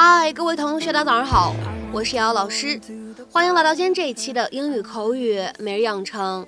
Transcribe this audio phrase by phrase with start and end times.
[0.00, 1.56] 嗨，各位同学，大家早上好，
[1.92, 2.80] 我是瑶瑶老师，
[3.32, 6.46] 欢迎来到今天这一期的英语口语每日养成。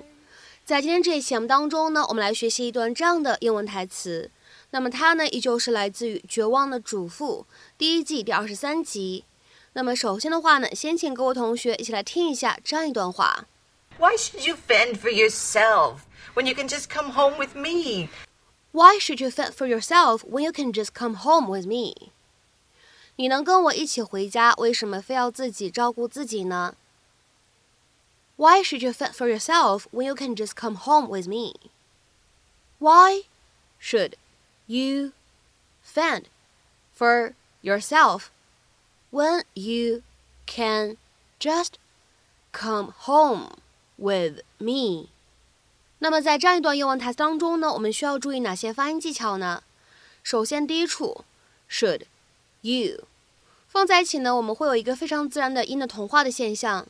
[0.63, 4.31] 在今天这一期节目当中呢，我们来学习一段这样的英文台词。
[4.69, 7.45] 那么它呢，依旧是来自于《绝望的主妇》
[7.77, 9.25] 第一季第二十三集。
[9.73, 13.47] 那么首先的话呢，先请各位同学一起来听一下这样一段话
[13.99, 15.95] ：Why should you fend for yourself
[16.35, 18.07] when you can just come home with me?
[18.71, 22.13] Why should you fend for yourself when you can just come home with me?
[23.17, 26.75] 你能跟我一起回家，为什么非要自己照顾自己呢
[28.37, 31.53] ？Why should you fend for yourself when you can just come home with me?
[32.79, 33.25] Why
[33.79, 34.13] should
[34.65, 35.11] you
[35.85, 36.23] fend
[36.97, 38.29] for yourself
[39.11, 40.01] when you
[40.47, 40.97] can
[41.39, 41.73] just
[42.51, 43.57] come home
[43.97, 45.09] with me?
[45.99, 49.61] 那么在这样一段英文台词当中呢，我们需要注意哪些发音技巧呢？
[50.23, 51.23] 首先，第一处
[51.69, 52.05] should
[52.61, 53.03] you
[53.67, 56.87] 放在一起呢，我们会有一个非常自然的音的同化的现象。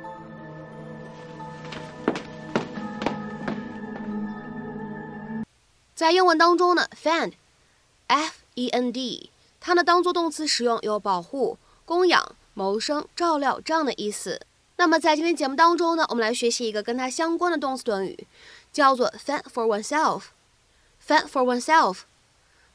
[6.01, 9.31] 在英文当中呢，fend，f e n d，
[9.61, 14.41] 它呢当做动词使用，有保护、供养、谋生、照料这样的意思。
[14.77, 18.27] 那么在今天节目当中呢，我们来学习一个跟它相关的动词短语，
[18.73, 20.29] 叫做 fend for oneself。
[21.07, 21.99] fend for oneself。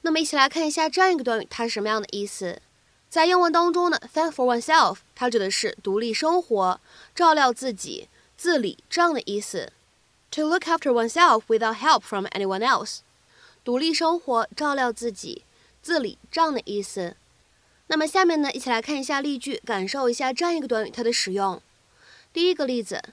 [0.02, 2.62] 那么一起来看一下这样一个短语，它是什么样的意思？
[3.10, 6.80] 在英文当中呢，fend for oneself，它指的是独立生活、
[7.16, 8.08] 照料自己、
[8.38, 9.72] 自理这样的意思。
[10.34, 13.00] To look after oneself without help from anyone else，
[13.66, 15.44] 独立生活、照料自己、
[15.82, 17.18] 自理这样的意思。
[17.88, 21.60] 那么下面呢，一起来看一下例句，感受一下这样一个短语它的使用。
[22.32, 23.04] 第一个例子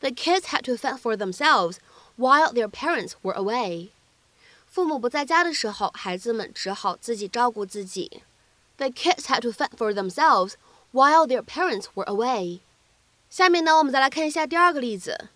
[0.00, 1.76] ：The kids had to fend for themselves
[2.18, 3.90] while their parents were away。
[4.66, 8.22] 父母不在家的时候，孩子们只好自己照顾自己。
[8.78, 10.54] The kids had to fend for themselves
[10.92, 12.58] while their parents were away。
[13.30, 15.28] 下面呢，我们再来看一下第二个例子。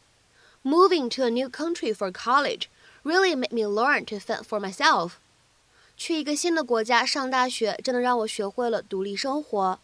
[0.64, 2.64] Moving to a new country for college
[3.05, 5.13] really made me learn to fend for myself。
[5.97, 9.79] 去一个新的国家上大学，真的让我学会了独立生活。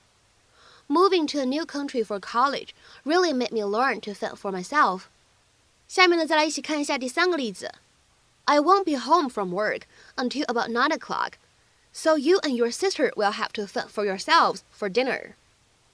[0.88, 2.70] Moving to a new country for college
[3.04, 5.02] really made me learn to fend for myself。
[5.88, 7.74] 下面呢，再来一起看一下第三个例子。
[8.46, 9.82] I won't be home from work
[10.16, 11.34] until about nine o'clock,
[11.92, 15.34] so you and your sister will have to fend for yourselves for dinner.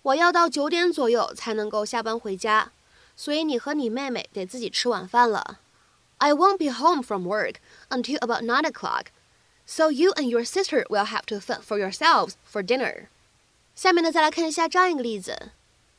[0.03, 2.71] 我要到九点左右才能够下班回家，
[3.15, 5.59] 所以你和你妹妹得自己吃晚饭了。
[6.19, 7.55] I won't be home from work
[7.89, 9.11] until about nine o'clock,
[9.65, 13.07] so you and your sister will have to fend for yourselves for dinner.
[13.75, 15.51] 下面呢，再来看一下这样一个例子：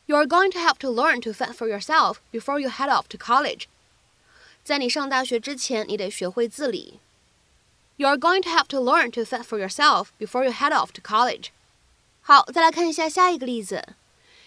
[0.07, 3.19] You're going to have to learn to fend for yourself before you head off to
[3.19, 3.65] college.
[4.63, 7.01] 在你上大学之前，你得学会自理。
[7.97, 11.03] You are going to have to learn to fend for yourself before you head off to
[11.03, 11.49] college。
[12.23, 13.95] 好，再来看一下下一个例子。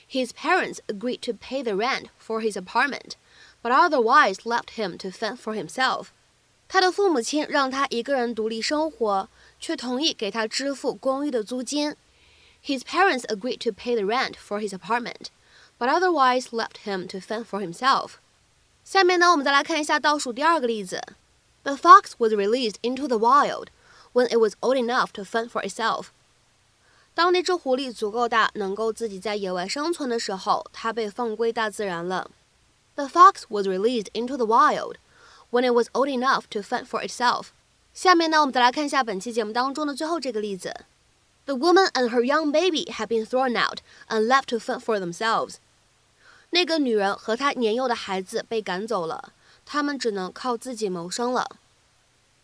[0.09, 3.13] His parents agreed to pay the rent for his apartment,
[3.61, 6.07] but otherwise left him to fend for himself。
[6.67, 9.29] 他的父母亲让他一个人独立生活，
[9.59, 11.95] 却同意给他支付公寓的租金。
[12.65, 15.27] His parents agreed to pay the rent for his apartment,
[15.79, 18.15] but otherwise left him to fend for himself.
[18.83, 21.01] 下面呢，我们再来看一下倒数第二个例子。
[21.63, 23.67] The fox was released into the wild
[24.13, 26.07] when it was old enough to fend for itself.
[27.13, 32.29] 当那只狐狸足够大，能够自己在野外生存的时候，它被放归大自然了。
[32.95, 34.95] The fox was released into the wild
[35.51, 37.47] when it was old enough to fend for itself。
[37.94, 40.73] 下面呢，我们再来看一下本期节目当中的最后这个例子。
[41.45, 43.79] The woman and her young baby had been thrown out
[44.09, 45.55] and left to fend for themselves。
[46.49, 49.33] 那个女人和她年幼的孩子被赶走了，
[49.65, 51.57] 他们只能靠自己谋生了。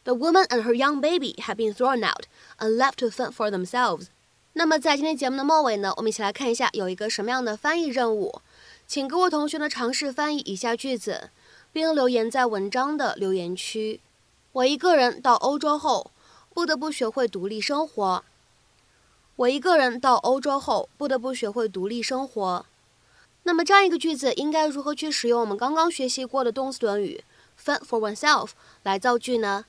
[0.04, 2.26] The woman and her young baby had been thrown out
[2.60, 4.08] and left to fend for themselves。
[4.54, 8.42] 那么在今天节目的末尾呢，我们一起来看一下有一个什么样的翻译任务，
[8.89, 11.31] 请各位同学呢尝试翻译以下句子。
[11.71, 14.01] 并留言在文章的留言区。
[14.53, 16.11] 我一个人到欧洲后，
[16.55, 18.25] 不得不学会独立生活。
[19.37, 22.65] 我一个人到欧洲后，不得不学会独立生活。
[23.45, 27.23] 那么这样一个句子应该如何去使用我们刚刚学习过的动词短语
[27.63, 28.51] fend for oneself
[28.83, 29.67] 来造句呢？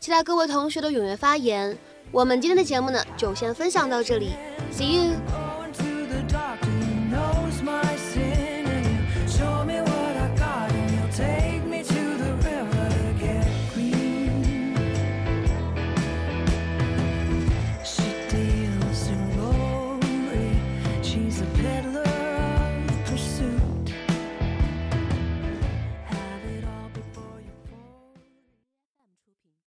[0.00, 1.78] 期待各位同学的踊跃发言。
[2.10, 4.30] 我们今天的节目呢，就先分享到这里
[4.72, 5.41] ，See you。